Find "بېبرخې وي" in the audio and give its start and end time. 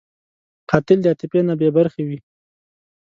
1.59-2.19